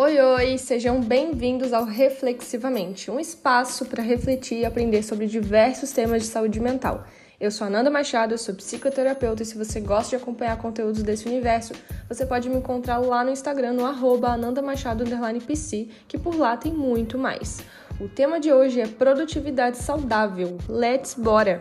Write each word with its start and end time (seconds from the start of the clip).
Oi, 0.00 0.16
oi, 0.20 0.58
sejam 0.58 1.00
bem-vindos 1.00 1.72
ao 1.72 1.84
Reflexivamente, 1.84 3.10
um 3.10 3.18
espaço 3.18 3.84
para 3.84 4.00
refletir 4.00 4.58
e 4.58 4.64
aprender 4.64 5.02
sobre 5.02 5.26
diversos 5.26 5.90
temas 5.90 6.22
de 6.22 6.28
saúde 6.28 6.60
mental. 6.60 7.04
Eu 7.40 7.50
sou 7.50 7.66
Ananda 7.66 7.90
Machado, 7.90 8.32
eu 8.32 8.38
sou 8.38 8.54
psicoterapeuta 8.54 9.42
e 9.42 9.46
se 9.46 9.58
você 9.58 9.80
gosta 9.80 10.10
de 10.10 10.22
acompanhar 10.22 10.56
conteúdos 10.56 11.02
desse 11.02 11.26
universo, 11.26 11.72
você 12.08 12.24
pode 12.24 12.48
me 12.48 12.54
encontrar 12.54 12.98
lá 12.98 13.24
no 13.24 13.32
Instagram 13.32 13.72
no 13.72 13.84
arroba 13.84 14.28
anandamachado_pc, 14.28 15.88
que 16.06 16.16
por 16.16 16.36
lá 16.38 16.56
tem 16.56 16.72
muito 16.72 17.18
mais. 17.18 17.58
O 18.00 18.08
tema 18.08 18.38
de 18.38 18.52
hoje 18.52 18.80
é 18.80 18.86
produtividade 18.86 19.78
saudável. 19.78 20.58
Let's 20.68 21.14
bora! 21.14 21.60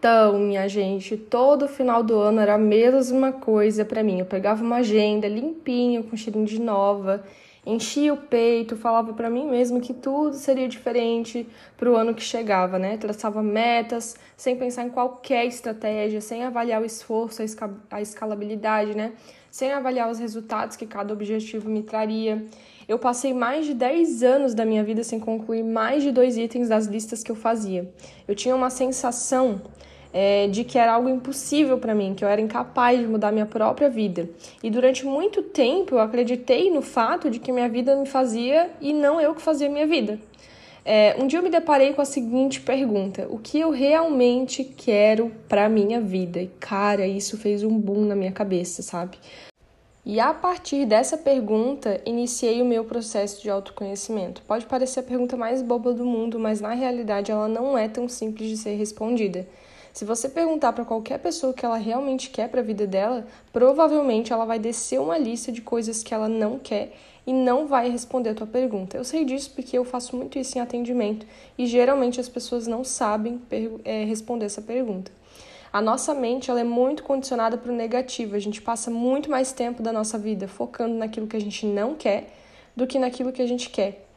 Então, 0.00 0.38
minha 0.38 0.66
gente, 0.66 1.14
todo 1.14 1.68
final 1.68 2.02
do 2.02 2.18
ano 2.18 2.40
era 2.40 2.54
a 2.54 2.58
mesma 2.58 3.32
coisa 3.32 3.84
para 3.84 4.02
mim. 4.02 4.18
Eu 4.18 4.24
pegava 4.24 4.64
uma 4.64 4.76
agenda 4.76 5.28
limpinha, 5.28 6.02
com 6.02 6.16
cheirinho 6.16 6.46
de 6.46 6.58
nova, 6.58 7.22
enchia 7.66 8.14
o 8.14 8.16
peito, 8.16 8.76
falava 8.76 9.12
para 9.12 9.28
mim 9.28 9.44
mesmo 9.46 9.78
que 9.78 9.92
tudo 9.92 10.36
seria 10.36 10.66
diferente 10.66 11.46
para 11.76 11.90
o 11.90 11.96
ano 11.96 12.14
que 12.14 12.22
chegava, 12.22 12.78
né? 12.78 12.96
Traçava 12.96 13.42
metas, 13.42 14.16
sem 14.38 14.56
pensar 14.56 14.84
em 14.84 14.88
qualquer 14.88 15.44
estratégia, 15.44 16.22
sem 16.22 16.44
avaliar 16.44 16.80
o 16.80 16.86
esforço, 16.86 17.42
a 17.90 18.00
escalabilidade, 18.00 18.96
né? 18.96 19.12
Sem 19.50 19.70
avaliar 19.70 20.10
os 20.10 20.18
resultados 20.18 20.78
que 20.78 20.86
cada 20.86 21.12
objetivo 21.12 21.68
me 21.68 21.82
traria. 21.82 22.42
Eu 22.88 22.98
passei 22.98 23.34
mais 23.34 23.66
de 23.66 23.74
10 23.74 24.22
anos 24.22 24.54
da 24.54 24.64
minha 24.64 24.82
vida 24.82 25.04
sem 25.04 25.20
concluir 25.20 25.62
mais 25.62 26.02
de 26.02 26.10
dois 26.10 26.38
itens 26.38 26.70
das 26.70 26.86
listas 26.86 27.22
que 27.22 27.30
eu 27.30 27.36
fazia. 27.36 27.92
Eu 28.26 28.34
tinha 28.34 28.56
uma 28.56 28.70
sensação 28.70 29.60
é, 30.12 30.48
de 30.48 30.64
que 30.64 30.78
era 30.78 30.92
algo 30.92 31.08
impossível 31.08 31.78
para 31.78 31.94
mim, 31.94 32.14
que 32.14 32.24
eu 32.24 32.28
era 32.28 32.40
incapaz 32.40 32.98
de 32.98 33.06
mudar 33.06 33.32
minha 33.32 33.46
própria 33.46 33.88
vida. 33.88 34.28
E 34.62 34.70
durante 34.70 35.06
muito 35.06 35.42
tempo 35.42 35.94
eu 35.94 36.00
acreditei 36.00 36.70
no 36.70 36.82
fato 36.82 37.30
de 37.30 37.38
que 37.38 37.52
minha 37.52 37.68
vida 37.68 37.94
me 37.96 38.06
fazia 38.06 38.70
e 38.80 38.92
não 38.92 39.20
eu 39.20 39.34
que 39.34 39.42
fazia 39.42 39.68
minha 39.68 39.86
vida. 39.86 40.18
É, 40.84 41.14
um 41.18 41.26
dia 41.26 41.38
eu 41.38 41.42
me 41.42 41.50
deparei 41.50 41.92
com 41.92 42.00
a 42.00 42.06
seguinte 42.06 42.60
pergunta: 42.60 43.26
o 43.30 43.38
que 43.38 43.60
eu 43.60 43.70
realmente 43.70 44.64
quero 44.64 45.30
para 45.48 45.68
minha 45.68 46.00
vida? 46.00 46.40
E 46.40 46.48
cara, 46.58 47.06
isso 47.06 47.36
fez 47.36 47.62
um 47.62 47.78
boom 47.78 48.06
na 48.06 48.16
minha 48.16 48.32
cabeça, 48.32 48.82
sabe? 48.82 49.18
E 50.04 50.18
a 50.18 50.32
partir 50.32 50.86
dessa 50.86 51.18
pergunta, 51.18 52.00
iniciei 52.06 52.62
o 52.62 52.64
meu 52.64 52.84
processo 52.84 53.42
de 53.42 53.50
autoconhecimento. 53.50 54.42
Pode 54.42 54.64
parecer 54.64 55.00
a 55.00 55.02
pergunta 55.02 55.36
mais 55.36 55.62
boba 55.62 55.92
do 55.92 56.06
mundo, 56.06 56.38
mas 56.38 56.60
na 56.60 56.72
realidade 56.72 57.30
ela 57.30 57.46
não 57.46 57.76
é 57.76 57.86
tão 57.86 58.08
simples 58.08 58.48
de 58.48 58.56
ser 58.56 58.76
respondida. 58.76 59.46
Se 60.00 60.06
você 60.06 60.30
perguntar 60.30 60.72
para 60.72 60.82
qualquer 60.82 61.18
pessoa 61.18 61.52
o 61.52 61.54
que 61.54 61.62
ela 61.62 61.76
realmente 61.76 62.30
quer 62.30 62.48
para 62.48 62.60
a 62.60 62.64
vida 62.64 62.86
dela, 62.86 63.26
provavelmente 63.52 64.32
ela 64.32 64.46
vai 64.46 64.58
descer 64.58 64.98
uma 64.98 65.18
lista 65.18 65.52
de 65.52 65.60
coisas 65.60 66.02
que 66.02 66.14
ela 66.14 66.26
não 66.26 66.58
quer 66.58 66.94
e 67.26 67.34
não 67.34 67.66
vai 67.66 67.90
responder 67.90 68.30
a 68.30 68.34
tua 68.34 68.46
pergunta. 68.46 68.96
Eu 68.96 69.04
sei 69.04 69.26
disso 69.26 69.52
porque 69.54 69.76
eu 69.76 69.84
faço 69.84 70.16
muito 70.16 70.38
isso 70.38 70.56
em 70.56 70.60
atendimento 70.62 71.26
e 71.58 71.66
geralmente 71.66 72.18
as 72.18 72.30
pessoas 72.30 72.66
não 72.66 72.82
sabem 72.82 73.42
é, 73.84 74.04
responder 74.04 74.46
essa 74.46 74.62
pergunta. 74.62 75.12
A 75.70 75.82
nossa 75.82 76.14
mente 76.14 76.50
ela 76.50 76.60
é 76.60 76.64
muito 76.64 77.02
condicionada 77.02 77.58
para 77.58 77.70
o 77.70 77.76
negativo. 77.76 78.34
A 78.34 78.40
gente 78.40 78.62
passa 78.62 78.90
muito 78.90 79.30
mais 79.30 79.52
tempo 79.52 79.82
da 79.82 79.92
nossa 79.92 80.16
vida 80.16 80.48
focando 80.48 80.94
naquilo 80.94 81.26
que 81.26 81.36
a 81.36 81.40
gente 81.42 81.66
não 81.66 81.94
quer 81.94 82.32
do 82.74 82.86
que 82.86 82.98
naquilo 82.98 83.32
que 83.32 83.42
a 83.42 83.46
gente 83.46 83.68
quer. 83.68 84.09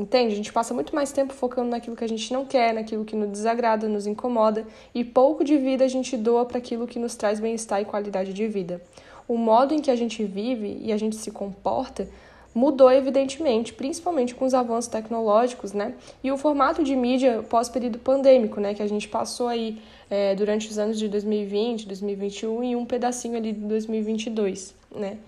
Entende? 0.00 0.32
A 0.32 0.36
gente 0.36 0.50
passa 0.50 0.72
muito 0.72 0.94
mais 0.94 1.12
tempo 1.12 1.34
focando 1.34 1.68
naquilo 1.68 1.94
que 1.94 2.02
a 2.02 2.08
gente 2.08 2.32
não 2.32 2.46
quer, 2.46 2.72
naquilo 2.72 3.04
que 3.04 3.14
nos 3.14 3.28
desagrada, 3.28 3.86
nos 3.86 4.06
incomoda, 4.06 4.66
e 4.94 5.04
pouco 5.04 5.44
de 5.44 5.58
vida 5.58 5.84
a 5.84 5.88
gente 5.88 6.16
doa 6.16 6.46
para 6.46 6.56
aquilo 6.56 6.86
que 6.86 6.98
nos 6.98 7.14
traz 7.14 7.38
bem-estar 7.38 7.82
e 7.82 7.84
qualidade 7.84 8.32
de 8.32 8.48
vida. 8.48 8.80
O 9.28 9.36
modo 9.36 9.74
em 9.74 9.80
que 9.80 9.90
a 9.90 9.96
gente 9.96 10.24
vive 10.24 10.78
e 10.80 10.90
a 10.90 10.96
gente 10.96 11.16
se 11.16 11.30
comporta 11.30 12.08
mudou 12.54 12.90
evidentemente, 12.90 13.72
principalmente 13.72 14.34
com 14.34 14.44
os 14.44 14.54
avanços 14.54 14.90
tecnológicos, 14.90 15.72
né? 15.72 15.94
E 16.24 16.32
o 16.32 16.36
formato 16.36 16.82
de 16.82 16.96
mídia 16.96 17.44
pós-período 17.48 17.98
pandêmico, 17.98 18.58
né? 18.58 18.74
Que 18.74 18.82
a 18.82 18.88
gente 18.88 19.06
passou 19.06 19.48
aí 19.48 19.78
é, 20.08 20.34
durante 20.34 20.68
os 20.68 20.78
anos 20.78 20.98
de 20.98 21.08
2020, 21.08 21.86
2021 21.86 22.64
e 22.64 22.74
um 22.74 22.84
pedacinho 22.84 23.36
ali 23.36 23.52
de 23.52 23.60
2022, 23.60 24.74
né? 24.96 25.18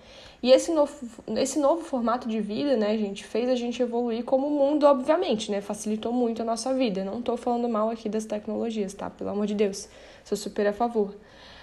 E 0.43 0.51
esse 0.51 0.73
novo, 0.73 0.93
esse 1.37 1.57
novo 1.57 1.85
formato 1.85 2.27
de 2.27 2.41
vida, 2.41 2.75
né, 2.75 2.97
gente, 2.97 3.23
fez 3.23 3.49
a 3.49 3.55
gente 3.55 3.81
evoluir 3.81 4.25
como 4.25 4.49
mundo, 4.49 4.85
obviamente, 4.85 5.49
né? 5.49 5.61
Facilitou 5.61 6.11
muito 6.11 6.41
a 6.41 6.45
nossa 6.45 6.73
vida. 6.73 7.01
Não 7.01 7.21
tô 7.21 7.37
falando 7.37 7.69
mal 7.69 7.89
aqui 7.89 8.09
das 8.09 8.25
tecnologias, 8.25 8.93
tá? 8.93 9.09
Pelo 9.09 9.29
amor 9.29 9.47
de 9.47 9.55
Deus. 9.55 9.87
Sou 10.25 10.37
super 10.37 10.67
a 10.67 10.73
favor. 10.73 11.15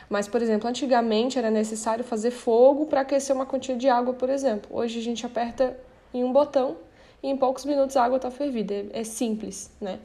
Mas, 0.08 0.26
por 0.26 0.41
exemplo, 0.41 0.66
antigamente 0.66 1.38
era 1.38 1.50
necessário 1.50 2.02
fazer 2.02 2.30
fogo 2.30 2.86
para 2.86 3.02
aquecer 3.02 3.36
uma 3.36 3.44
quantia 3.44 3.76
de 3.76 3.86
água, 3.86 4.14
por 4.14 4.30
exemplo. 4.30 4.70
Hoje 4.74 4.98
a 4.98 5.02
gente 5.02 5.26
aperta 5.26 5.78
em 6.14 6.24
um 6.24 6.32
botão 6.32 6.78
e 7.22 7.28
em 7.28 7.36
poucos 7.36 7.66
minutos 7.66 7.98
a 7.98 8.04
água 8.04 8.16
está 8.16 8.30
fervida. 8.30 8.72
É, 8.72 9.00
é 9.00 9.04
simples, 9.04 9.70
né? 9.78 9.98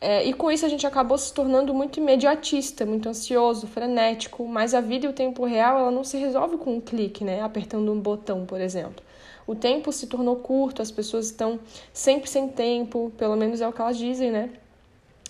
É, 0.00 0.24
e 0.24 0.34
com 0.34 0.50
isso 0.50 0.66
a 0.66 0.68
gente 0.68 0.86
acabou 0.86 1.16
se 1.16 1.32
tornando 1.32 1.72
muito 1.72 1.98
imediatista, 1.98 2.84
muito 2.84 3.08
ansioso, 3.08 3.66
frenético, 3.66 4.46
mas 4.46 4.74
a 4.74 4.80
vida 4.80 5.06
e 5.06 5.08
o 5.08 5.12
tempo 5.12 5.44
real 5.44 5.78
ela 5.78 5.90
não 5.90 6.04
se 6.04 6.18
resolve 6.18 6.58
com 6.58 6.76
um 6.76 6.80
clique, 6.80 7.24
né? 7.24 7.40
Apertando 7.40 7.90
um 7.90 7.98
botão, 7.98 8.44
por 8.44 8.60
exemplo. 8.60 9.02
O 9.46 9.54
tempo 9.54 9.92
se 9.92 10.06
tornou 10.06 10.36
curto, 10.36 10.82
as 10.82 10.90
pessoas 10.90 11.26
estão 11.26 11.58
sempre 11.92 12.28
sem 12.28 12.48
tempo, 12.48 13.12
pelo 13.16 13.36
menos 13.36 13.60
é 13.60 13.68
o 13.68 13.72
que 13.72 13.80
elas 13.80 13.96
dizem, 13.96 14.30
né? 14.30 14.50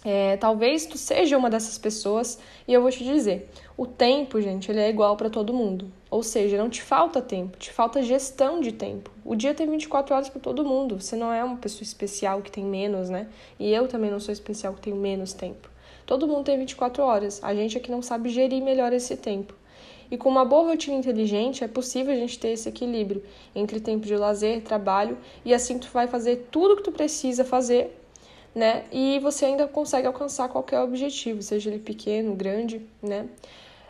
É, 0.08 0.36
talvez 0.36 0.86
tu 0.86 0.96
seja 0.96 1.36
uma 1.36 1.50
dessas 1.50 1.76
pessoas 1.78 2.38
e 2.68 2.72
eu 2.72 2.80
vou 2.80 2.92
te 2.92 3.02
dizer, 3.02 3.50
o 3.76 3.84
tempo, 3.84 4.40
gente, 4.40 4.70
ele 4.70 4.78
é 4.78 4.88
igual 4.88 5.16
para 5.16 5.28
todo 5.28 5.52
mundo. 5.52 5.90
Ou 6.08 6.22
seja, 6.22 6.56
não 6.56 6.70
te 6.70 6.80
falta 6.80 7.20
tempo, 7.20 7.58
te 7.58 7.72
falta 7.72 8.00
gestão 8.00 8.60
de 8.60 8.70
tempo. 8.70 9.10
O 9.24 9.34
dia 9.34 9.52
tem 9.52 9.68
24 9.68 10.14
horas 10.14 10.28
para 10.28 10.40
todo 10.40 10.64
mundo. 10.64 11.00
Você 11.00 11.16
não 11.16 11.32
é 11.32 11.42
uma 11.42 11.56
pessoa 11.56 11.82
especial 11.82 12.40
que 12.40 12.52
tem 12.52 12.64
menos, 12.64 13.10
né? 13.10 13.26
E 13.58 13.72
eu 13.72 13.88
também 13.88 14.08
não 14.08 14.20
sou 14.20 14.32
especial 14.32 14.74
que 14.74 14.80
tenho 14.82 14.94
menos 14.94 15.32
tempo. 15.32 15.68
Todo 16.06 16.28
mundo 16.28 16.44
tem 16.44 16.56
24 16.56 17.02
horas. 17.02 17.42
A 17.42 17.52
gente 17.52 17.76
é 17.76 17.80
que 17.80 17.90
não 17.90 18.00
sabe 18.00 18.28
gerir 18.28 18.62
melhor 18.62 18.92
esse 18.92 19.16
tempo. 19.16 19.54
E 20.08 20.16
com 20.16 20.28
uma 20.28 20.44
boa 20.44 20.68
rotina 20.68 20.96
inteligente 20.96 21.64
é 21.64 21.68
possível 21.68 22.14
a 22.14 22.16
gente 22.16 22.38
ter 22.38 22.50
esse 22.50 22.68
equilíbrio 22.68 23.24
entre 23.56 23.80
tempo 23.80 24.06
de 24.06 24.16
lazer, 24.16 24.62
trabalho 24.62 25.18
e 25.44 25.52
assim 25.52 25.80
tu 25.80 25.88
vai 25.92 26.06
fazer 26.06 26.46
tudo 26.52 26.76
que 26.76 26.84
tu 26.84 26.92
precisa 26.92 27.44
fazer 27.44 28.05
né? 28.56 28.84
E 28.90 29.18
você 29.18 29.44
ainda 29.44 29.68
consegue 29.68 30.06
alcançar 30.06 30.48
qualquer 30.48 30.80
objetivo, 30.80 31.42
seja 31.42 31.68
ele 31.68 31.78
pequeno, 31.78 32.34
grande, 32.34 32.80
né? 33.02 33.28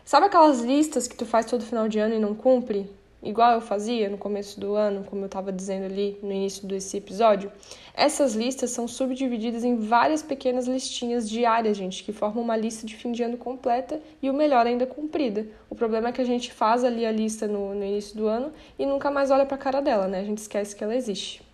Sabe 0.03 0.25
aquelas 0.25 0.59
listas 0.59 1.07
que 1.07 1.15
tu 1.15 1.25
faz 1.25 1.45
todo 1.45 1.63
final 1.63 1.87
de 1.87 1.99
ano 1.99 2.15
e 2.15 2.19
não 2.19 2.35
cumpre? 2.35 2.89
Igual 3.23 3.53
eu 3.53 3.61
fazia 3.61 4.09
no 4.09 4.17
começo 4.17 4.59
do 4.59 4.75
ano, 4.75 5.05
como 5.05 5.21
eu 5.21 5.27
estava 5.27 5.53
dizendo 5.53 5.85
ali 5.85 6.19
no 6.21 6.31
início 6.31 6.67
desse 6.67 6.97
episódio. 6.97 7.49
Essas 7.93 8.35
listas 8.35 8.69
são 8.71 8.89
subdivididas 8.89 9.63
em 9.63 9.77
várias 9.77 10.21
pequenas 10.21 10.67
listinhas 10.67 11.29
diárias, 11.29 11.77
gente, 11.77 12.03
que 12.03 12.11
formam 12.11 12.43
uma 12.43 12.57
lista 12.57 12.85
de 12.85 12.95
fim 12.95 13.13
de 13.13 13.23
ano 13.23 13.37
completa 13.37 14.01
e 14.21 14.29
o 14.29 14.33
melhor 14.33 14.67
ainda 14.67 14.85
cumprida. 14.85 15.47
O 15.69 15.75
problema 15.75 16.09
é 16.09 16.11
que 16.11 16.21
a 16.21 16.25
gente 16.25 16.51
faz 16.51 16.83
ali 16.83 17.05
a 17.05 17.11
lista 17.11 17.47
no, 17.47 17.73
no 17.73 17.85
início 17.85 18.17
do 18.17 18.27
ano 18.27 18.51
e 18.77 18.85
nunca 18.85 19.09
mais 19.09 19.31
olha 19.31 19.45
para 19.45 19.55
a 19.55 19.59
cara 19.59 19.81
dela, 19.81 20.07
né? 20.07 20.19
A 20.19 20.25
gente 20.25 20.39
esquece 20.39 20.75
que 20.75 20.83
ela 20.83 20.95
existe. 20.95 21.46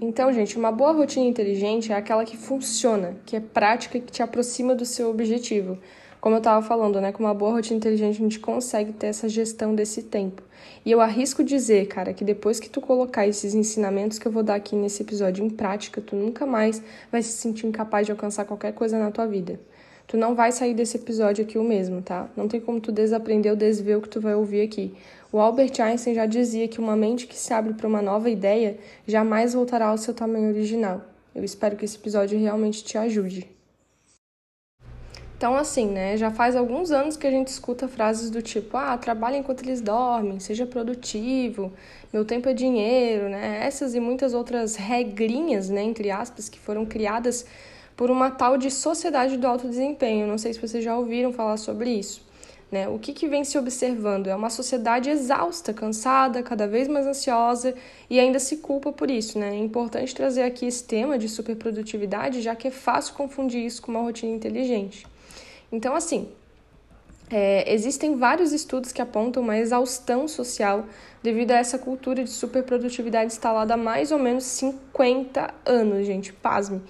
Então, 0.00 0.30
gente, 0.30 0.58
uma 0.58 0.70
boa 0.70 0.92
rotina 0.92 1.24
inteligente 1.24 1.90
é 1.90 1.96
aquela 1.96 2.22
que 2.22 2.36
funciona, 2.36 3.16
que 3.24 3.34
é 3.34 3.40
prática 3.40 3.96
e 3.96 4.00
que 4.00 4.12
te 4.12 4.22
aproxima 4.22 4.74
do 4.74 4.84
seu 4.84 5.08
objetivo. 5.08 5.78
Como 6.20 6.34
eu 6.34 6.38
estava 6.38 6.60
falando, 6.60 7.00
né? 7.00 7.12
Com 7.12 7.22
uma 7.22 7.32
boa 7.32 7.52
rotina 7.52 7.78
inteligente 7.78 8.16
a 8.16 8.22
gente 8.22 8.38
consegue 8.38 8.92
ter 8.92 9.06
essa 9.06 9.26
gestão 9.26 9.74
desse 9.74 10.02
tempo. 10.02 10.42
E 10.84 10.90
eu 10.90 11.00
arrisco 11.00 11.42
dizer, 11.42 11.86
cara, 11.86 12.12
que 12.12 12.24
depois 12.24 12.60
que 12.60 12.68
tu 12.68 12.80
colocar 12.80 13.26
esses 13.26 13.54
ensinamentos 13.54 14.18
que 14.18 14.26
eu 14.26 14.32
vou 14.32 14.42
dar 14.42 14.56
aqui 14.56 14.76
nesse 14.76 15.02
episódio 15.02 15.42
em 15.42 15.48
prática, 15.48 16.00
tu 16.00 16.14
nunca 16.14 16.44
mais 16.44 16.82
vai 17.10 17.22
se 17.22 17.30
sentir 17.30 17.66
incapaz 17.66 18.04
de 18.04 18.12
alcançar 18.12 18.44
qualquer 18.44 18.74
coisa 18.74 18.98
na 18.98 19.10
tua 19.10 19.26
vida. 19.26 19.58
Tu 20.06 20.16
não 20.16 20.34
vai 20.34 20.52
sair 20.52 20.74
desse 20.74 20.96
episódio 20.96 21.44
aqui 21.44 21.58
o 21.58 21.64
mesmo, 21.64 22.02
tá? 22.02 22.28
Não 22.36 22.46
tem 22.46 22.60
como 22.60 22.80
tu 22.80 22.92
desaprender 22.92 23.50
ou 23.50 23.56
desver 23.56 23.96
o 23.96 24.02
que 24.02 24.08
tu 24.08 24.20
vai 24.20 24.34
ouvir 24.34 24.60
aqui. 24.60 24.94
O 25.36 25.38
Albert 25.38 25.78
Einstein 25.82 26.14
já 26.14 26.24
dizia 26.24 26.66
que 26.66 26.80
uma 26.80 26.96
mente 26.96 27.26
que 27.26 27.36
se 27.36 27.52
abre 27.52 27.74
para 27.74 27.86
uma 27.86 28.00
nova 28.00 28.30
ideia 28.30 28.78
jamais 29.06 29.52
voltará 29.52 29.88
ao 29.88 29.98
seu 29.98 30.14
tamanho 30.14 30.48
original. 30.48 31.02
Eu 31.34 31.44
espero 31.44 31.76
que 31.76 31.84
esse 31.84 31.98
episódio 31.98 32.38
realmente 32.38 32.82
te 32.82 32.96
ajude. 32.96 33.46
Então, 35.36 35.54
assim, 35.54 35.88
né? 35.88 36.16
Já 36.16 36.30
faz 36.30 36.56
alguns 36.56 36.90
anos 36.90 37.18
que 37.18 37.26
a 37.26 37.30
gente 37.30 37.48
escuta 37.48 37.86
frases 37.86 38.30
do 38.30 38.40
tipo: 38.40 38.78
ah, 38.78 38.96
trabalhe 38.96 39.36
enquanto 39.36 39.62
eles 39.62 39.82
dormem, 39.82 40.40
seja 40.40 40.64
produtivo, 40.64 41.70
meu 42.10 42.24
tempo 42.24 42.48
é 42.48 42.54
dinheiro, 42.54 43.28
né? 43.28 43.58
Essas 43.62 43.94
e 43.94 44.00
muitas 44.00 44.32
outras 44.32 44.74
regrinhas, 44.74 45.68
né, 45.68 45.82
entre 45.82 46.10
aspas, 46.10 46.48
que 46.48 46.58
foram 46.58 46.86
criadas 46.86 47.44
por 47.94 48.10
uma 48.10 48.30
tal 48.30 48.56
de 48.56 48.70
sociedade 48.70 49.36
do 49.36 49.46
alto 49.46 49.68
desempenho. 49.68 50.26
Não 50.26 50.38
sei 50.38 50.54
se 50.54 50.60
vocês 50.66 50.82
já 50.82 50.96
ouviram 50.96 51.30
falar 51.30 51.58
sobre 51.58 51.90
isso. 51.90 52.25
Né? 52.70 52.88
O 52.88 52.98
que, 52.98 53.12
que 53.12 53.28
vem 53.28 53.44
se 53.44 53.56
observando? 53.56 54.26
É 54.26 54.34
uma 54.34 54.50
sociedade 54.50 55.08
exausta, 55.08 55.72
cansada, 55.72 56.42
cada 56.42 56.66
vez 56.66 56.88
mais 56.88 57.06
ansiosa 57.06 57.74
e 58.10 58.18
ainda 58.18 58.40
se 58.40 58.56
culpa 58.56 58.92
por 58.92 59.10
isso. 59.10 59.38
Né? 59.38 59.50
É 59.50 59.58
importante 59.58 60.14
trazer 60.14 60.42
aqui 60.42 60.66
esse 60.66 60.82
tema 60.84 61.16
de 61.16 61.28
superprodutividade, 61.28 62.42
já 62.42 62.56
que 62.56 62.68
é 62.68 62.70
fácil 62.72 63.14
confundir 63.14 63.64
isso 63.64 63.80
com 63.80 63.92
uma 63.92 64.00
rotina 64.00 64.32
inteligente. 64.34 65.06
Então, 65.70 65.94
assim, 65.94 66.28
É, 67.28 67.72
existem 67.74 68.14
vários 68.16 68.52
estudos 68.52 68.92
que 68.92 69.02
apontam 69.02 69.42
uma 69.42 69.58
exaustão 69.58 70.28
social 70.28 70.86
devido 71.20 71.50
a 71.50 71.56
essa 71.56 71.76
cultura 71.76 72.22
de 72.22 72.30
superprodutividade 72.30 73.32
instalada 73.32 73.74
há 73.74 73.76
mais 73.76 74.12
ou 74.12 74.18
menos 74.18 74.44
50 74.44 75.52
anos, 75.64 76.06
gente. 76.06 76.32
Pasme. 76.32 76.80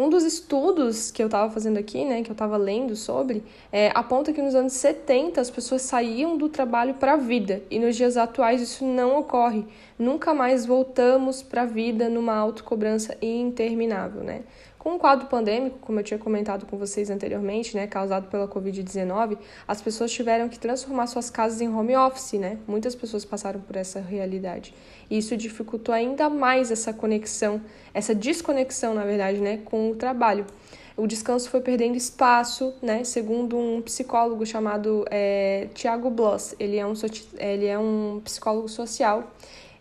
Um 0.00 0.08
dos 0.08 0.24
estudos 0.24 1.10
que 1.10 1.22
eu 1.22 1.26
estava 1.26 1.52
fazendo 1.52 1.76
aqui, 1.76 2.06
né, 2.06 2.22
que 2.22 2.30
eu 2.30 2.32
estava 2.32 2.56
lendo 2.56 2.96
sobre, 2.96 3.44
é, 3.70 3.92
aponta 3.94 4.32
que 4.32 4.40
nos 4.40 4.54
anos 4.54 4.72
70 4.72 5.38
as 5.38 5.50
pessoas 5.50 5.82
saíam 5.82 6.38
do 6.38 6.48
trabalho 6.48 6.94
para 6.94 7.12
a 7.12 7.16
vida 7.16 7.62
e 7.70 7.78
nos 7.78 7.94
dias 7.96 8.16
atuais 8.16 8.62
isso 8.62 8.82
não 8.82 9.18
ocorre. 9.18 9.66
Nunca 9.98 10.32
mais 10.32 10.64
voltamos 10.64 11.42
para 11.42 11.62
a 11.62 11.66
vida 11.66 12.08
numa 12.08 12.34
autocobrança 12.34 13.14
interminável, 13.20 14.22
né? 14.22 14.40
Com 14.80 14.94
o 14.94 14.98
quadro 14.98 15.26
pandêmico, 15.26 15.78
como 15.78 16.00
eu 16.00 16.02
tinha 16.02 16.16
comentado 16.16 16.64
com 16.64 16.78
vocês 16.78 17.10
anteriormente, 17.10 17.76
né, 17.76 17.86
causado 17.86 18.28
pela 18.28 18.48
Covid-19, 18.48 19.36
as 19.68 19.82
pessoas 19.82 20.10
tiveram 20.10 20.48
que 20.48 20.58
transformar 20.58 21.06
suas 21.06 21.28
casas 21.28 21.60
em 21.60 21.68
home 21.68 21.94
office, 21.94 22.40
né? 22.40 22.56
Muitas 22.66 22.94
pessoas 22.94 23.22
passaram 23.22 23.60
por 23.60 23.76
essa 23.76 24.00
realidade. 24.00 24.74
E 25.10 25.18
isso 25.18 25.36
dificultou 25.36 25.94
ainda 25.94 26.30
mais 26.30 26.70
essa 26.70 26.94
conexão, 26.94 27.60
essa 27.92 28.14
desconexão, 28.14 28.94
na 28.94 29.04
verdade, 29.04 29.38
né, 29.38 29.58
com 29.66 29.90
o 29.90 29.96
trabalho. 29.96 30.46
O 30.96 31.06
descanso 31.06 31.50
foi 31.50 31.60
perdendo 31.60 31.96
espaço, 31.96 32.72
né? 32.80 33.04
Segundo 33.04 33.58
um 33.58 33.82
psicólogo 33.82 34.46
chamado 34.46 35.04
é, 35.10 35.68
Tiago 35.74 36.08
Bloss, 36.08 36.54
ele 36.58 36.78
é 36.78 36.86
um 36.86 36.94
ele 37.38 37.66
é 37.66 37.78
um 37.78 38.22
psicólogo 38.24 38.66
social 38.66 39.30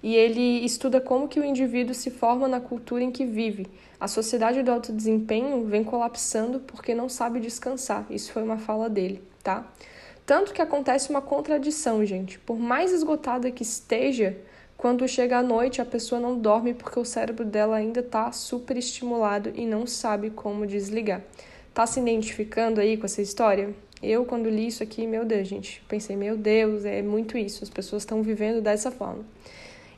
e 0.01 0.16
ele 0.16 0.63
estuda 0.66 1.01
como 1.01 1.28
que 1.28 1.40
o 1.40 1.46
indivíduo 1.46 1.94
se 1.94 2.10
forma 2.10 2.48
na 2.48 2.60
cultura 2.60 3.04
em 3.04 3.12
que 3.12 3.25
vive. 3.25 3.68
A 4.00 4.07
sociedade 4.07 4.63
do 4.63 4.72
alto 4.72 4.94
desempenho 4.94 5.66
vem 5.66 5.84
colapsando 5.84 6.60
porque 6.62 6.96
não 6.96 7.10
sabe 7.10 7.40
descansar. 7.40 8.06
Isso 8.10 8.31
foi 8.31 8.42
uma 8.42 8.57
fala 8.57 8.90
dele, 8.90 9.22
tá? 9.44 9.69
Tanto 10.25 10.54
que 10.54 10.62
acontece 10.62 11.10
uma 11.10 11.22
contradição, 11.22 12.06
gente. 12.06 12.40
Por 12.40 12.57
mais 12.57 12.94
esgotada 12.94 13.51
que 13.51 13.63
esteja, 13.63 14.38
quando 14.78 15.06
chega 15.07 15.40
a 15.40 15.44
noite, 15.44 15.81
a 15.81 15.86
pessoa 15.86 16.22
não 16.22 16.40
dorme 16.40 16.74
porque 16.74 17.00
o 17.00 17.04
cérebro 17.04 17.44
dela 17.44 17.75
ainda 17.75 18.00
está 18.00 18.31
super 18.31 18.78
estimulado 18.78 19.52
e 19.54 19.66
não 19.66 19.86
sabe 19.86 20.30
como 20.30 20.66
desligar. 20.66 21.22
Tá 21.74 21.86
se 21.86 22.00
identificando 22.00 22.80
aí 22.80 22.95
com 22.95 23.06
essa 23.06 23.22
história? 23.22 23.75
Eu, 24.02 24.24
quando 24.24 24.50
li 24.50 24.68
isso 24.68 24.81
aqui, 24.81 25.06
meu 25.06 25.25
Deus, 25.25 25.48
gente, 25.48 25.84
pensei, 25.90 26.16
meu 26.16 26.38
Deus, 26.38 26.86
é 26.86 27.02
muito 27.02 27.38
isso. 27.38 27.62
As 27.63 27.69
pessoas 27.69 28.04
estão 28.04 28.24
vivendo 28.24 28.62
dessa 28.62 28.90
forma. 28.90 29.25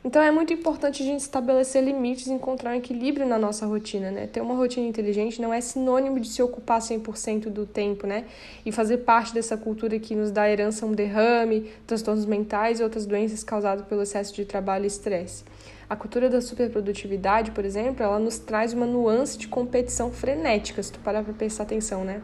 Então 0.04 0.20
é 0.20 0.32
muito 0.32 0.52
importante 0.52 1.00
a 1.00 1.06
gente 1.06 1.20
estabelecer 1.20 1.82
limites 1.82 2.26
e 2.26 2.32
encontrar 2.32 2.72
um 2.72 2.74
equilíbrio 2.74 3.24
na 3.24 3.38
nossa 3.38 3.66
rotina, 3.66 4.10
né? 4.10 4.26
Ter 4.26 4.40
uma 4.40 4.54
rotina 4.54 4.84
inteligente 4.84 5.40
não 5.40 5.54
é 5.54 5.60
sinônimo 5.60 6.18
de 6.18 6.28
se 6.28 6.42
ocupar 6.42 6.80
100% 6.80 7.48
do 7.48 7.64
tempo, 7.64 8.04
né? 8.04 8.24
E 8.66 8.72
fazer 8.72 8.98
parte 8.98 9.32
dessa 9.32 9.56
cultura 9.56 9.96
que 10.00 10.16
nos 10.16 10.32
dá 10.32 10.50
herança 10.50 10.84
um 10.84 10.90
derrame, 10.90 11.70
transtornos 11.86 12.26
mentais 12.26 12.80
e 12.80 12.82
outras 12.82 13.06
doenças 13.06 13.44
causadas 13.44 13.86
pelo 13.86 14.02
excesso 14.02 14.34
de 14.34 14.44
trabalho 14.44 14.84
e 14.84 14.88
estresse. 14.88 15.44
A 15.88 15.94
cultura 15.94 16.28
da 16.28 16.40
superprodutividade, 16.40 17.52
por 17.52 17.64
exemplo, 17.64 18.02
ela 18.02 18.18
nos 18.18 18.38
traz 18.38 18.72
uma 18.72 18.86
nuance 18.86 19.38
de 19.38 19.46
competição 19.46 20.10
frenética, 20.10 20.82
se 20.82 20.90
tu 20.90 20.98
parar 20.98 21.22
para 21.22 21.32
prestar 21.32 21.62
atenção, 21.62 22.04
né? 22.04 22.22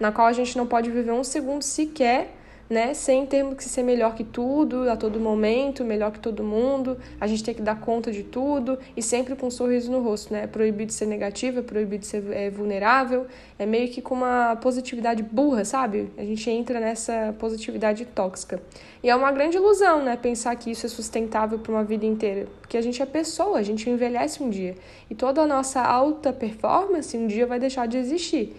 Na 0.00 0.10
qual 0.10 0.28
a 0.28 0.32
gente 0.32 0.56
não 0.56 0.66
pode 0.66 0.90
viver 0.90 1.12
um 1.12 1.24
segundo 1.24 1.60
sequer 1.60 2.37
né? 2.68 2.92
Sem 2.92 3.24
termos 3.24 3.56
que 3.56 3.64
ser 3.64 3.82
melhor 3.82 4.14
que 4.14 4.24
tudo, 4.24 4.88
a 4.90 4.96
todo 4.96 5.18
momento, 5.18 5.84
melhor 5.84 6.12
que 6.12 6.18
todo 6.18 6.44
mundo, 6.44 6.98
a 7.20 7.26
gente 7.26 7.42
tem 7.42 7.54
que 7.54 7.62
dar 7.62 7.80
conta 7.80 8.12
de 8.12 8.22
tudo 8.22 8.78
e 8.96 9.02
sempre 9.02 9.34
com 9.34 9.46
um 9.46 9.50
sorriso 9.50 9.90
no 9.90 10.02
rosto, 10.02 10.32
né? 10.32 10.44
É 10.44 10.46
proibido 10.46 10.92
ser 10.92 11.06
negativo, 11.06 11.60
é 11.60 11.62
proibido 11.62 12.04
ser 12.04 12.24
é, 12.30 12.50
vulnerável, 12.50 13.26
é 13.58 13.64
meio 13.64 13.88
que 13.88 14.02
com 14.02 14.14
uma 14.14 14.56
positividade 14.56 15.22
burra, 15.22 15.64
sabe? 15.64 16.10
A 16.18 16.24
gente 16.24 16.48
entra 16.50 16.78
nessa 16.78 17.34
positividade 17.38 18.04
tóxica. 18.04 18.60
E 19.02 19.08
é 19.08 19.14
uma 19.14 19.32
grande 19.32 19.56
ilusão, 19.56 20.02
né? 20.02 20.16
Pensar 20.16 20.54
que 20.56 20.70
isso 20.70 20.84
é 20.84 20.88
sustentável 20.88 21.58
para 21.58 21.72
uma 21.72 21.84
vida 21.84 22.04
inteira, 22.04 22.48
porque 22.60 22.76
a 22.76 22.82
gente 22.82 23.00
é 23.00 23.06
pessoa, 23.06 23.58
a 23.58 23.62
gente 23.62 23.88
envelhece 23.88 24.42
um 24.42 24.50
dia 24.50 24.74
e 25.08 25.14
toda 25.14 25.42
a 25.42 25.46
nossa 25.46 25.80
alta 25.80 26.32
performance 26.32 27.16
um 27.16 27.26
dia 27.26 27.46
vai 27.46 27.58
deixar 27.58 27.86
de 27.86 27.96
existir 27.96 28.54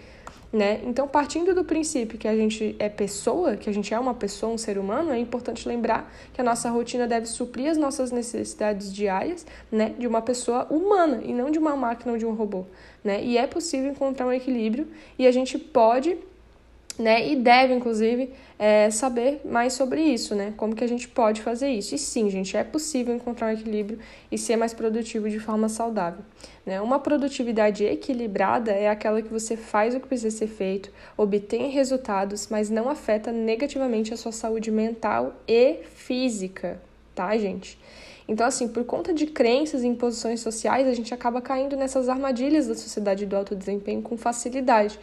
né? 0.51 0.81
Então, 0.83 1.07
partindo 1.07 1.53
do 1.53 1.63
princípio 1.63 2.17
que 2.17 2.27
a 2.27 2.35
gente 2.35 2.75
é 2.79 2.89
pessoa, 2.89 3.55
que 3.55 3.69
a 3.69 3.73
gente 3.73 3.93
é 3.93 3.99
uma 3.99 4.13
pessoa, 4.13 4.51
um 4.51 4.57
ser 4.57 4.77
humano, 4.77 5.11
é 5.11 5.19
importante 5.19 5.67
lembrar 5.67 6.11
que 6.33 6.41
a 6.41 6.43
nossa 6.43 6.69
rotina 6.69 7.07
deve 7.07 7.27
suprir 7.27 7.69
as 7.69 7.77
nossas 7.77 8.11
necessidades 8.11 8.91
diárias, 8.91 9.45
né, 9.71 9.93
de 9.97 10.07
uma 10.07 10.21
pessoa 10.21 10.65
humana 10.69 11.21
e 11.23 11.33
não 11.33 11.51
de 11.51 11.59
uma 11.59 11.75
máquina 11.75 12.13
ou 12.13 12.17
de 12.17 12.25
um 12.25 12.33
robô, 12.33 12.65
né? 13.03 13.23
E 13.23 13.37
é 13.37 13.45
possível 13.45 13.91
encontrar 13.91 14.25
um 14.25 14.33
equilíbrio 14.33 14.87
e 15.17 15.27
a 15.27 15.31
gente 15.31 15.57
pode 15.57 16.17
né? 16.99 17.29
E 17.29 17.35
deve, 17.37 17.73
inclusive, 17.73 18.29
é, 18.59 18.91
saber 18.91 19.39
mais 19.45 19.71
sobre 19.71 20.01
isso, 20.01 20.35
né? 20.35 20.53
Como 20.57 20.75
que 20.75 20.83
a 20.83 20.87
gente 20.87 21.07
pode 21.07 21.41
fazer 21.41 21.69
isso. 21.69 21.95
E 21.95 21.97
sim, 21.97 22.29
gente, 22.29 22.57
é 22.57 22.63
possível 22.63 23.15
encontrar 23.15 23.47
um 23.47 23.51
equilíbrio 23.51 23.99
e 24.29 24.37
ser 24.37 24.57
mais 24.57 24.73
produtivo 24.73 25.29
de 25.29 25.39
forma 25.39 25.69
saudável. 25.69 26.25
Né? 26.65 26.81
Uma 26.81 26.99
produtividade 26.99 27.85
equilibrada 27.85 28.71
é 28.71 28.89
aquela 28.89 29.21
que 29.21 29.31
você 29.31 29.55
faz 29.55 29.95
o 29.95 29.99
que 30.01 30.07
precisa 30.07 30.35
ser 30.35 30.47
feito, 30.47 30.91
obtém 31.15 31.69
resultados, 31.69 32.49
mas 32.49 32.69
não 32.69 32.89
afeta 32.89 33.31
negativamente 33.31 34.13
a 34.13 34.17
sua 34.17 34.33
saúde 34.33 34.69
mental 34.69 35.33
e 35.47 35.79
física, 35.95 36.81
tá, 37.15 37.35
gente? 37.37 37.79
Então, 38.29 38.45
assim, 38.45 38.67
por 38.67 38.83
conta 38.83 39.11
de 39.11 39.25
crenças 39.25 39.81
e 39.81 39.87
imposições 39.87 40.39
sociais, 40.41 40.87
a 40.87 40.93
gente 40.93 41.11
acaba 41.11 41.41
caindo 41.41 41.75
nessas 41.75 42.07
armadilhas 42.07 42.67
da 42.67 42.75
sociedade 42.75 43.25
do 43.25 43.35
alto 43.35 43.55
desempenho 43.55 44.03
com 44.03 44.15
facilidade 44.15 44.99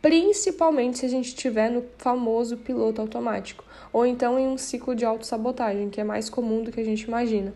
principalmente 0.00 0.98
se 0.98 1.06
a 1.06 1.08
gente 1.08 1.28
estiver 1.28 1.70
no 1.70 1.84
famoso 1.98 2.56
piloto 2.56 3.00
automático, 3.00 3.64
ou 3.92 4.06
então 4.06 4.38
em 4.38 4.46
um 4.46 4.56
ciclo 4.56 4.94
de 4.94 5.04
autossabotagem, 5.04 5.90
que 5.90 6.00
é 6.00 6.04
mais 6.04 6.30
comum 6.30 6.62
do 6.62 6.70
que 6.70 6.80
a 6.80 6.84
gente 6.84 7.02
imagina. 7.02 7.52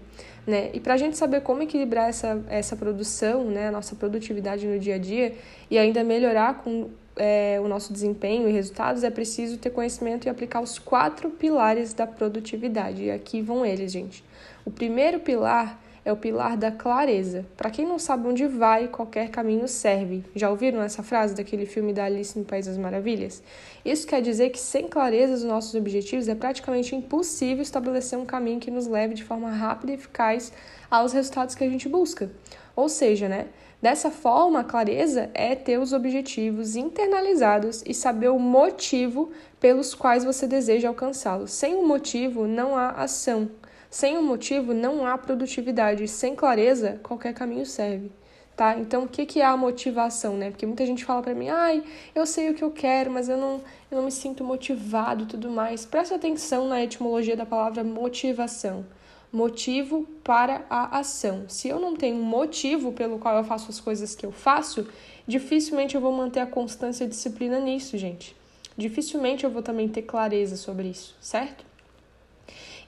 Né? 0.46 0.70
E 0.74 0.80
para 0.80 0.94
a 0.94 0.96
gente 0.96 1.16
saber 1.16 1.40
como 1.40 1.62
equilibrar 1.62 2.08
essa, 2.08 2.44
essa 2.48 2.76
produção, 2.76 3.44
né, 3.44 3.68
a 3.68 3.70
nossa 3.70 3.96
produtividade 3.96 4.66
no 4.66 4.78
dia 4.78 4.96
a 4.96 4.98
dia, 4.98 5.34
e 5.70 5.78
ainda 5.78 6.04
melhorar 6.04 6.62
com 6.62 6.90
é, 7.16 7.58
o 7.62 7.68
nosso 7.68 7.92
desempenho 7.92 8.48
e 8.48 8.52
resultados, 8.52 9.04
é 9.04 9.10
preciso 9.10 9.56
ter 9.56 9.70
conhecimento 9.70 10.26
e 10.26 10.28
aplicar 10.28 10.60
os 10.60 10.78
quatro 10.78 11.30
pilares 11.30 11.94
da 11.94 12.06
produtividade. 12.06 13.04
E 13.04 13.10
aqui 13.10 13.40
vão 13.40 13.64
eles, 13.64 13.92
gente. 13.92 14.22
O 14.64 14.70
primeiro 14.70 15.20
pilar 15.20 15.80
é 16.04 16.12
o 16.12 16.16
pilar 16.16 16.56
da 16.56 16.70
clareza. 16.70 17.46
Para 17.56 17.70
quem 17.70 17.86
não 17.86 17.98
sabe 17.98 18.28
onde 18.28 18.46
vai, 18.46 18.88
qualquer 18.88 19.30
caminho 19.30 19.66
serve. 19.66 20.22
Já 20.34 20.50
ouviram 20.50 20.82
essa 20.82 21.02
frase 21.02 21.34
daquele 21.34 21.64
filme 21.64 21.92
da 21.92 22.04
Alice 22.04 22.38
no 22.38 22.44
País 22.44 22.66
das 22.66 22.76
Maravilhas? 22.76 23.42
Isso 23.84 24.06
quer 24.06 24.20
dizer 24.20 24.50
que 24.50 24.60
sem 24.60 24.86
clareza 24.86 25.32
dos 25.32 25.44
nossos 25.44 25.74
objetivos 25.74 26.28
é 26.28 26.34
praticamente 26.34 26.94
impossível 26.94 27.62
estabelecer 27.62 28.18
um 28.18 28.26
caminho 28.26 28.60
que 28.60 28.70
nos 28.70 28.86
leve 28.86 29.14
de 29.14 29.24
forma 29.24 29.50
rápida 29.50 29.92
e 29.92 29.94
eficaz 29.94 30.52
aos 30.90 31.12
resultados 31.12 31.54
que 31.54 31.64
a 31.64 31.70
gente 31.70 31.88
busca. 31.88 32.30
Ou 32.76 32.88
seja, 32.88 33.28
né? 33.28 33.46
Dessa 33.80 34.10
forma, 34.10 34.60
a 34.60 34.64
clareza 34.64 35.30
é 35.34 35.54
ter 35.54 35.78
os 35.78 35.92
objetivos 35.92 36.74
internalizados 36.74 37.82
e 37.84 37.92
saber 37.92 38.30
o 38.30 38.38
motivo 38.38 39.30
pelos 39.60 39.94
quais 39.94 40.24
você 40.24 40.46
deseja 40.46 40.88
alcançá-los. 40.88 41.52
Sem 41.52 41.74
um 41.74 41.86
motivo, 41.86 42.46
não 42.46 42.76
há 42.76 42.90
ação. 42.90 43.50
Sem 43.94 44.18
um 44.18 44.24
motivo 44.24 44.74
não 44.74 45.06
há 45.06 45.16
produtividade, 45.16 46.08
sem 46.08 46.34
clareza 46.34 46.98
qualquer 47.00 47.32
caminho 47.32 47.64
serve. 47.64 48.10
Tá? 48.56 48.76
Então, 48.76 49.04
o 49.04 49.08
que, 49.08 49.24
que 49.24 49.40
é 49.40 49.44
a 49.44 49.56
motivação, 49.56 50.36
né? 50.36 50.50
Porque 50.50 50.66
muita 50.66 50.84
gente 50.84 51.04
fala 51.04 51.22
para 51.22 51.32
mim, 51.32 51.48
ai, 51.48 51.84
eu 52.12 52.26
sei 52.26 52.50
o 52.50 52.54
que 52.54 52.64
eu 52.64 52.72
quero, 52.72 53.12
mas 53.12 53.28
eu 53.28 53.36
não, 53.36 53.60
eu 53.92 53.98
não 53.98 54.06
me 54.06 54.10
sinto 54.10 54.42
motivado 54.42 55.22
e 55.22 55.26
tudo 55.26 55.48
mais. 55.48 55.86
Preste 55.86 56.12
atenção 56.12 56.66
na 56.66 56.82
etimologia 56.82 57.36
da 57.36 57.46
palavra 57.46 57.84
motivação. 57.84 58.84
Motivo 59.32 60.08
para 60.24 60.66
a 60.68 60.98
ação. 60.98 61.44
Se 61.46 61.68
eu 61.68 61.78
não 61.78 61.94
tenho 61.94 62.16
um 62.16 62.24
motivo 62.24 62.90
pelo 62.90 63.20
qual 63.20 63.36
eu 63.36 63.44
faço 63.44 63.70
as 63.70 63.78
coisas 63.78 64.16
que 64.16 64.26
eu 64.26 64.32
faço, 64.32 64.88
dificilmente 65.24 65.94
eu 65.94 66.00
vou 66.00 66.12
manter 66.12 66.40
a 66.40 66.46
constância 66.46 67.04
e 67.04 67.06
a 67.06 67.10
disciplina 67.10 67.60
nisso, 67.60 67.96
gente. 67.96 68.34
Dificilmente 68.76 69.44
eu 69.44 69.50
vou 69.50 69.62
também 69.62 69.88
ter 69.88 70.02
clareza 70.02 70.56
sobre 70.56 70.88
isso, 70.88 71.14
certo? 71.20 71.73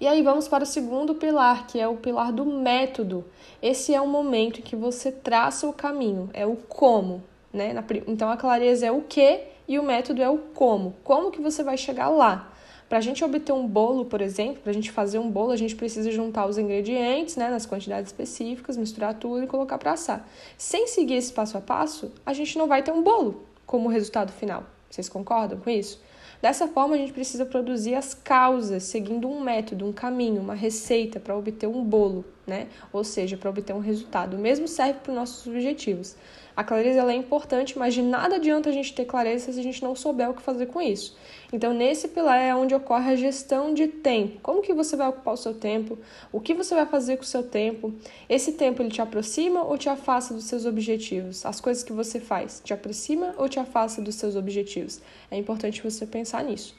E 0.00 0.06
aí 0.06 0.22
vamos 0.22 0.46
para 0.46 0.64
o 0.64 0.66
segundo 0.66 1.14
pilar, 1.14 1.66
que 1.66 1.80
é 1.80 1.88
o 1.88 1.96
pilar 1.96 2.32
do 2.32 2.44
método. 2.44 3.24
Esse 3.62 3.94
é 3.94 4.00
o 4.00 4.06
momento 4.06 4.60
em 4.60 4.62
que 4.62 4.76
você 4.76 5.10
traça 5.10 5.66
o 5.66 5.72
caminho, 5.72 6.28
é 6.34 6.46
o 6.46 6.56
como, 6.56 7.22
né? 7.52 7.74
Então 8.06 8.30
a 8.30 8.36
clareza 8.36 8.86
é 8.86 8.92
o 8.92 9.02
que 9.02 9.40
e 9.66 9.78
o 9.78 9.82
método 9.82 10.22
é 10.22 10.28
o 10.28 10.38
como. 10.38 10.94
Como 11.02 11.30
que 11.30 11.40
você 11.40 11.62
vai 11.62 11.76
chegar 11.76 12.08
lá? 12.08 12.52
Para 12.88 12.98
a 12.98 13.00
gente 13.00 13.24
obter 13.24 13.52
um 13.52 13.66
bolo, 13.66 14.04
por 14.04 14.20
exemplo, 14.20 14.62
para 14.62 14.70
a 14.70 14.74
gente 14.74 14.92
fazer 14.92 15.18
um 15.18 15.28
bolo, 15.28 15.50
a 15.50 15.56
gente 15.56 15.74
precisa 15.74 16.08
juntar 16.12 16.46
os 16.46 16.56
ingredientes, 16.56 17.34
né, 17.34 17.50
nas 17.50 17.66
quantidades 17.66 18.12
específicas, 18.12 18.76
misturar 18.76 19.14
tudo 19.14 19.42
e 19.42 19.46
colocar 19.48 19.76
para 19.76 19.92
assar. 19.92 20.28
Sem 20.56 20.86
seguir 20.86 21.14
esse 21.14 21.32
passo 21.32 21.58
a 21.58 21.60
passo, 21.60 22.12
a 22.24 22.32
gente 22.32 22.56
não 22.56 22.68
vai 22.68 22.84
ter 22.84 22.92
um 22.92 23.02
bolo 23.02 23.42
como 23.66 23.88
resultado 23.88 24.30
final. 24.30 24.62
Vocês 24.88 25.08
concordam 25.08 25.58
com 25.58 25.68
isso? 25.68 26.00
Dessa 26.40 26.68
forma, 26.68 26.94
a 26.94 26.98
gente 26.98 27.12
precisa 27.12 27.44
produzir 27.44 27.94
as 27.94 28.14
causas, 28.14 28.84
seguindo 28.84 29.28
um 29.28 29.40
método, 29.40 29.86
um 29.86 29.92
caminho, 29.92 30.40
uma 30.40 30.54
receita 30.54 31.18
para 31.18 31.36
obter 31.36 31.66
um 31.66 31.82
bolo, 31.82 32.24
né? 32.46 32.68
Ou 32.92 33.02
seja, 33.02 33.36
para 33.36 33.50
obter 33.50 33.74
um 33.74 33.80
resultado. 33.80 34.36
O 34.36 34.40
mesmo 34.40 34.68
serve 34.68 35.00
para 35.00 35.10
os 35.10 35.16
nossos 35.16 35.46
objetivos. 35.46 36.16
A 36.56 36.64
clareza 36.64 37.12
é 37.12 37.14
importante, 37.14 37.78
mas 37.78 37.92
de 37.92 38.00
nada 38.00 38.36
adianta 38.36 38.70
a 38.70 38.72
gente 38.72 38.94
ter 38.94 39.04
clareza 39.04 39.52
se 39.52 39.60
a 39.60 39.62
gente 39.62 39.82
não 39.82 39.94
souber 39.94 40.30
o 40.30 40.34
que 40.34 40.40
fazer 40.40 40.66
com 40.66 40.80
isso. 40.80 41.14
Então, 41.52 41.74
nesse 41.74 42.08
pilar 42.08 42.38
é 42.38 42.54
onde 42.54 42.74
ocorre 42.74 43.12
a 43.12 43.16
gestão 43.16 43.74
de 43.74 43.86
tempo. 43.86 44.40
Como 44.40 44.62
que 44.62 44.72
você 44.72 44.96
vai 44.96 45.06
ocupar 45.06 45.34
o 45.34 45.36
seu 45.36 45.52
tempo? 45.52 45.98
O 46.32 46.40
que 46.40 46.54
você 46.54 46.74
vai 46.74 46.86
fazer 46.86 47.18
com 47.18 47.24
o 47.24 47.26
seu 47.26 47.42
tempo? 47.42 47.92
Esse 48.26 48.52
tempo 48.52 48.80
ele 48.80 48.90
te 48.90 49.02
aproxima 49.02 49.62
ou 49.64 49.76
te 49.76 49.90
afasta 49.90 50.32
dos 50.32 50.44
seus 50.44 50.64
objetivos? 50.64 51.44
As 51.44 51.60
coisas 51.60 51.84
que 51.84 51.92
você 51.92 52.18
faz 52.18 52.62
te 52.64 52.72
aproxima 52.72 53.34
ou 53.36 53.50
te 53.50 53.60
afasta 53.60 54.00
dos 54.00 54.14
seus 54.14 54.34
objetivos? 54.34 55.02
É 55.30 55.36
importante 55.36 55.82
você 55.82 56.06
pensar 56.06 56.42
nisso. 56.42 56.74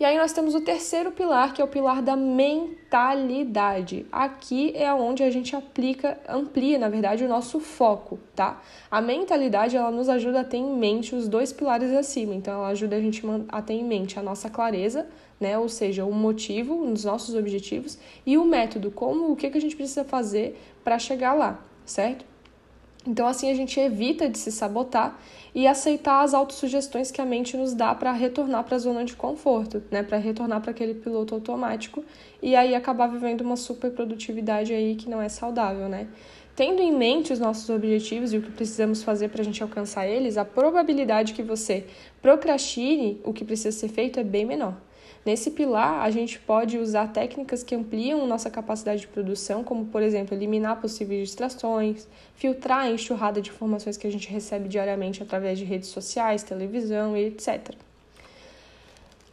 E 0.00 0.04
aí 0.04 0.16
nós 0.16 0.32
temos 0.32 0.54
o 0.54 0.60
terceiro 0.60 1.10
pilar, 1.10 1.52
que 1.52 1.60
é 1.60 1.64
o 1.64 1.66
pilar 1.68 2.00
da 2.00 2.14
mentalidade. 2.14 4.06
Aqui 4.12 4.72
é 4.76 4.94
onde 4.94 5.24
a 5.24 5.30
gente 5.30 5.56
aplica, 5.56 6.16
amplia, 6.28 6.78
na 6.78 6.88
verdade, 6.88 7.24
o 7.24 7.28
nosso 7.28 7.58
foco, 7.58 8.16
tá? 8.32 8.62
A 8.88 9.00
mentalidade, 9.00 9.76
ela 9.76 9.90
nos 9.90 10.08
ajuda 10.08 10.42
a 10.42 10.44
ter 10.44 10.58
em 10.58 10.72
mente 10.72 11.16
os 11.16 11.26
dois 11.26 11.52
pilares 11.52 11.92
acima. 11.92 12.32
Então, 12.32 12.54
ela 12.54 12.68
ajuda 12.68 12.94
a 12.94 13.00
gente 13.00 13.20
a 13.48 13.60
ter 13.60 13.74
em 13.74 13.84
mente 13.84 14.20
a 14.20 14.22
nossa 14.22 14.48
clareza, 14.48 15.08
né? 15.40 15.58
Ou 15.58 15.68
seja, 15.68 16.04
o 16.04 16.12
motivo, 16.12 16.80
os 16.80 17.04
nossos 17.04 17.34
objetivos 17.34 17.98
e 18.24 18.38
o 18.38 18.44
método, 18.44 18.92
como 18.92 19.32
o 19.32 19.34
que, 19.34 19.50
que 19.50 19.58
a 19.58 19.60
gente 19.60 19.74
precisa 19.74 20.04
fazer 20.04 20.56
para 20.84 20.96
chegar 21.00 21.34
lá, 21.34 21.60
certo? 21.84 22.24
Então, 23.06 23.26
assim, 23.26 23.50
a 23.50 23.54
gente 23.54 23.78
evita 23.78 24.28
de 24.28 24.36
se 24.38 24.50
sabotar 24.50 25.18
e 25.54 25.66
aceitar 25.66 26.22
as 26.22 26.34
autossugestões 26.34 27.10
que 27.10 27.20
a 27.20 27.24
mente 27.24 27.56
nos 27.56 27.72
dá 27.72 27.94
para 27.94 28.12
retornar 28.12 28.64
para 28.64 28.76
a 28.76 28.78
zona 28.78 29.04
de 29.04 29.14
conforto, 29.14 29.82
né? 29.90 30.02
Para 30.02 30.18
retornar 30.18 30.60
para 30.60 30.72
aquele 30.72 30.94
piloto 30.94 31.34
automático 31.34 32.04
e 32.42 32.54
aí 32.54 32.74
acabar 32.74 33.06
vivendo 33.06 33.40
uma 33.40 33.56
superprodutividade 33.56 34.72
aí 34.72 34.94
que 34.94 35.08
não 35.08 35.22
é 35.22 35.28
saudável, 35.28 35.88
né? 35.88 36.08
Tendo 36.54 36.82
em 36.82 36.92
mente 36.92 37.32
os 37.32 37.38
nossos 37.38 37.70
objetivos 37.70 38.32
e 38.32 38.38
o 38.38 38.42
que 38.42 38.50
precisamos 38.50 39.02
fazer 39.02 39.28
para 39.28 39.42
a 39.42 39.44
gente 39.44 39.62
alcançar 39.62 40.08
eles, 40.08 40.36
a 40.36 40.44
probabilidade 40.44 41.32
que 41.32 41.42
você 41.42 41.86
procrastine 42.20 43.20
o 43.24 43.32
que 43.32 43.44
precisa 43.44 43.70
ser 43.70 43.88
feito 43.88 44.18
é 44.18 44.24
bem 44.24 44.44
menor. 44.44 44.74
Nesse 45.28 45.50
pilar, 45.50 46.00
a 46.00 46.10
gente 46.10 46.38
pode 46.38 46.78
usar 46.78 47.12
técnicas 47.12 47.62
que 47.62 47.74
ampliam 47.74 48.26
nossa 48.26 48.48
capacidade 48.48 49.02
de 49.02 49.08
produção, 49.08 49.62
como, 49.62 49.84
por 49.84 50.02
exemplo, 50.02 50.34
eliminar 50.34 50.80
possíveis 50.80 51.28
distrações, 51.28 52.08
filtrar 52.34 52.78
a 52.78 52.90
enxurrada 52.90 53.38
de 53.42 53.50
informações 53.50 53.98
que 53.98 54.06
a 54.06 54.10
gente 54.10 54.26
recebe 54.30 54.70
diariamente 54.70 55.22
através 55.22 55.58
de 55.58 55.66
redes 55.66 55.90
sociais, 55.90 56.42
televisão 56.42 57.14
e 57.14 57.26
etc. 57.26 57.74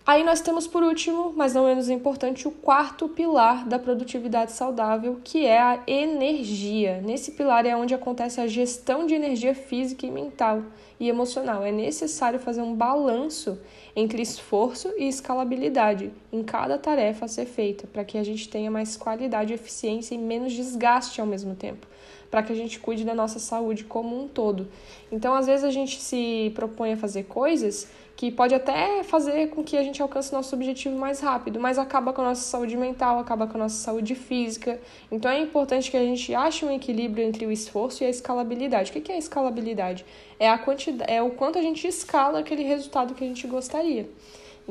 Aí 0.06 0.22
nós 0.26 0.42
temos 0.42 0.68
por 0.68 0.84
último, 0.84 1.32
mas 1.34 1.54
não 1.54 1.66
menos 1.66 1.90
importante, 1.90 2.46
o 2.46 2.52
quarto 2.52 3.08
pilar 3.08 3.66
da 3.66 3.80
produtividade 3.80 4.52
saudável, 4.52 5.22
que 5.24 5.46
é 5.46 5.62
a 5.62 5.80
energia. 5.88 7.02
Nesse 7.06 7.32
pilar 7.32 7.66
é 7.66 7.74
onde 7.74 7.96
acontece 7.96 8.42
a 8.42 8.48
gestão 8.48 9.06
de 9.06 9.14
energia 9.16 9.56
física 9.56 10.06
e 10.06 10.12
mental 10.12 10.62
e 11.00 11.10
emocional. 11.10 11.64
É 11.64 11.72
necessário 11.72 12.40
fazer 12.40 12.62
um 12.62 12.74
balanço 12.74 13.60
entre 13.96 14.22
esforço 14.22 14.92
e 14.98 15.08
escalabilidade 15.08 16.12
em 16.32 16.44
cada 16.44 16.78
tarefa 16.78 17.26
a 17.26 17.28
ser 17.28 17.46
feita, 17.46 17.88
para 17.88 18.04
que 18.04 18.18
a 18.18 18.24
gente 18.24 18.50
tenha 18.50 18.70
mais 18.70 18.98
qualidade, 18.98 19.54
eficiência 19.54 20.16
e 20.16 20.18
menos 20.18 20.54
desgaste 20.54 21.22
ao 21.22 21.28
mesmo 21.28 21.56
tempo, 21.56 21.88
para 22.30 22.44
que 22.44 22.52
a 22.52 22.56
gente 22.56 22.80
cuide 22.80 23.04
da 23.04 23.16
nossa 23.16 23.40
saúde 23.40 23.84
como 23.84 24.22
um 24.22 24.28
todo. 24.28 24.68
Então, 25.12 25.34
às 25.34 25.46
vezes 25.46 25.64
a 25.64 25.72
gente 25.72 26.02
se 26.02 26.52
propõe 26.56 26.94
a 26.94 26.98
fazer 26.98 27.24
coisas 27.24 27.88
que 28.16 28.32
pode 28.32 28.56
até 28.56 29.04
fazer 29.04 29.50
com 29.50 29.64
que 29.64 29.76
a 29.76 29.84
gente 29.84 30.02
alcance 30.02 30.32
nosso 30.32 30.56
objetivo 30.56 30.98
mais 30.98 31.20
rápido, 31.20 31.60
mas 31.60 31.78
acaba 31.78 32.14
com 32.14 32.22
a 32.22 32.26
nossa 32.26 32.44
saúde 32.44 32.78
mental, 32.78 33.20
acaba 33.20 33.46
com 33.46 33.58
a 33.58 33.62
nossa 33.62 33.76
saúde 33.76 34.16
física. 34.16 34.80
Então 35.12 35.30
é 35.30 35.40
importante 35.40 35.92
que 35.92 35.98
a 35.98 36.02
gente 36.02 36.34
ache 36.34 36.66
um 36.66 36.72
equilíbrio 36.72 37.26
entre 37.26 37.46
o 37.46 37.52
esforço 37.52 38.04
e 38.04 38.08
a 38.08 38.10
escalabilidade. 38.10 38.92
O 38.92 39.02
que 39.02 39.12
é 39.12 39.16
a 39.16 39.18
escalabilidade? 39.18 40.06
É, 40.40 40.50
a 40.50 40.58
quantidade, 40.58 40.85
é 41.08 41.22
o 41.22 41.32
quanto 41.32 41.58
a 41.58 41.62
gente 41.62 41.88
escala 41.88 42.40
aquele 42.40 42.64
resultado 42.64 43.14
que 43.14 43.24
a 43.24 43.28
gente 43.28 43.46
gostaria 43.48 44.08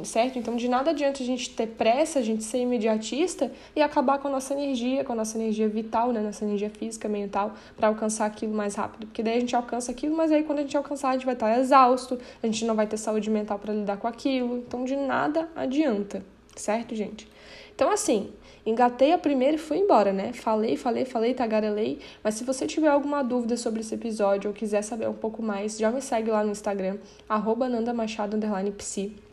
certo? 0.03 0.39
Então, 0.39 0.57
de 0.57 0.67
nada 0.67 0.91
adianta 0.91 1.23
a 1.23 1.27
gente 1.27 1.51
ter 1.51 1.69
pressa, 1.69 2.19
a 2.19 2.23
gente 2.23 2.43
ser 2.43 2.59
imediatista 2.59 3.53
e 3.77 3.83
acabar 3.83 4.19
com 4.19 4.27
a 4.27 4.31
nossa 4.31 4.53
energia, 4.53 5.05
com 5.05 5.13
a 5.13 5.17
nossa 5.17 5.39
energia 5.39 5.69
vital, 5.69 6.11
né? 6.11 6.21
Nossa 6.21 6.45
energia 6.45 6.71
física, 6.71 7.09
mental, 7.09 7.55
para 7.77 7.87
alcançar 7.87 8.27
aquilo 8.27 8.53
mais 8.53 8.75
rápido. 8.75 9.07
Porque 9.07 9.23
daí 9.23 9.37
a 9.37 9.41
gente 9.41 9.55
alcança 9.55 9.93
aquilo, 9.93 10.17
mas 10.17 10.33
aí 10.33 10.43
quando 10.43 10.59
a 10.59 10.63
gente 10.63 10.77
alcançar, 10.77 11.11
a 11.11 11.13
gente 11.13 11.27
vai 11.27 11.35
estar 11.35 11.57
exausto, 11.59 12.19
a 12.43 12.47
gente 12.47 12.65
não 12.65 12.75
vai 12.75 12.87
ter 12.87 12.97
saúde 12.97 13.31
mental 13.31 13.59
para 13.59 13.73
lidar 13.73 13.99
com 13.99 14.09
aquilo. 14.09 14.57
Então, 14.59 14.85
de 14.85 14.97
nada 14.97 15.49
adianta, 15.55 16.25
certo, 16.57 16.97
gente? 16.97 17.29
Então, 17.73 17.91
assim, 17.91 18.33
engatei 18.67 19.13
a 19.13 19.19
primeira 19.19 19.57
e 19.57 19.59
fui 19.59 19.79
embora, 19.79 20.13
né? 20.13 20.33
Falei, 20.33 20.77
falei, 20.77 21.05
falei, 21.05 21.35
tagarelei. 21.35 21.99
Mas 22.23 22.35
se 22.35 22.45
você 22.45 22.67
tiver 22.67 22.89
alguma 22.89 23.23
dúvida 23.23 23.57
sobre 23.57 23.81
esse 23.81 23.95
episódio 23.95 24.49
ou 24.49 24.55
quiser 24.55 24.83
saber 24.83 25.09
um 25.09 25.15
pouco 25.15 25.43
mais, 25.43 25.79
já 25.79 25.91
me 25.91 26.01
segue 26.01 26.31
lá 26.31 26.45
no 26.45 26.53
Instagram, 26.53 26.99
arroba 27.29 27.69
nandamachado_psi. 27.69 29.24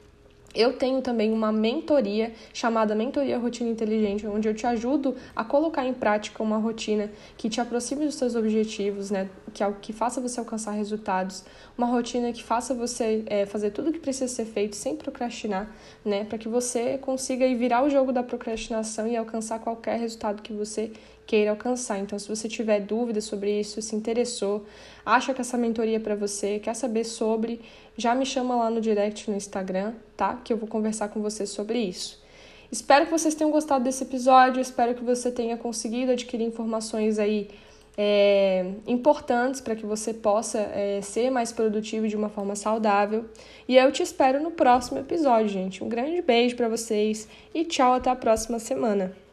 Eu 0.54 0.74
tenho 0.74 1.02
também 1.02 1.32
uma 1.32 1.52
mentoria 1.52 2.34
chamada 2.54 2.94
Mentoria 2.94 3.38
Rotina 3.38 3.70
Inteligente, 3.70 4.28
onde 4.28 4.50
eu 4.50 4.54
te 4.54 4.68
ajudo 4.68 5.16
a 5.34 5.46
colocar 5.46 5.86
em 5.86 5.94
prática 5.94 6.44
uma 6.44 6.58
rotina 6.58 7.10
que 7.38 7.50
te 7.50 7.62
aproxime 7.62 8.06
dos 8.06 8.16
seus 8.16 8.36
objetivos, 8.36 9.10
né? 9.10 9.30
Que, 9.54 9.64
é 9.64 9.72
que 9.82 9.94
faça 9.94 10.20
você 10.20 10.40
alcançar 10.40 10.72
resultados, 10.72 11.46
uma 11.78 11.88
rotina 11.88 12.34
que 12.34 12.44
faça 12.44 12.74
você 12.74 13.24
é, 13.28 13.46
fazer 13.46 13.72
tudo 13.72 13.90
o 13.90 13.94
que 13.94 14.00
precisa 14.00 14.28
ser 14.28 14.46
feito 14.46 14.76
sem 14.76 14.96
procrastinar, 14.96 15.74
né? 16.04 16.26
Para 16.26 16.38
que 16.38 16.50
você 16.50 16.98
consiga 16.98 17.48
virar 17.56 17.84
o 17.84 17.90
jogo 17.90 18.12
da 18.12 18.24
procrastinação 18.24 19.08
e 19.08 19.16
alcançar 19.16 19.60
qualquer 19.60 20.00
resultado 20.00 20.42
que 20.42 20.52
você 20.52 20.92
queira 21.32 21.52
alcançar. 21.52 21.98
Então, 21.98 22.20
se 22.20 22.28
você 22.28 22.50
tiver 22.50 22.82
dúvidas 22.82 23.24
sobre 23.24 23.58
isso, 23.58 23.82
se 23.82 23.96
interessou, 23.96 24.66
acha 25.06 25.34
que 25.34 25.40
essa 25.40 25.58
mentoria 25.58 25.96
é 25.96 26.00
para 26.00 26.14
você, 26.14 26.60
quer 26.60 26.76
saber 26.76 27.06
sobre, 27.06 27.62
já 27.96 28.14
me 28.14 28.26
chama 28.26 28.54
lá 28.54 28.70
no 28.70 28.82
direct 28.82 29.32
no 29.32 29.38
Instagram, 29.38 29.94
tá? 30.18 30.42
Que 30.44 30.52
eu 30.52 30.58
vou 30.58 30.68
conversar 30.68 31.08
com 31.08 31.22
você 31.22 31.46
sobre 31.46 31.80
isso. 31.80 32.22
Espero 32.70 33.06
que 33.06 33.12
vocês 33.12 33.34
tenham 33.34 33.50
gostado 33.50 33.82
desse 33.82 34.04
episódio, 34.04 34.60
espero 34.60 34.94
que 34.94 35.06
você 35.06 35.32
tenha 35.32 35.56
conseguido 35.56 36.12
adquirir 36.12 36.44
informações 36.44 37.18
aí 37.18 37.48
é, 37.98 38.66
importantes 38.86 39.62
para 39.62 39.74
que 39.74 39.86
você 39.86 40.14
possa 40.14 40.60
é, 40.60 41.00
ser 41.02 41.30
mais 41.30 41.54
produtivo 41.54 42.10
de 42.10 42.16
uma 42.18 42.28
forma 42.28 42.58
saudável. 42.58 43.24
E 43.70 43.78
eu 43.78 43.90
te 43.90 44.04
espero 44.04 44.44
no 44.44 44.52
próximo 44.52 45.00
episódio, 45.00 45.48
gente. 45.48 45.82
Um 45.82 45.88
grande 45.88 46.22
beijo 46.22 46.58
para 46.58 46.68
vocês 46.68 47.26
e 47.56 47.64
tchau, 47.64 47.94
até 47.94 48.10
a 48.10 48.16
próxima 48.18 48.60
semana. 48.60 49.31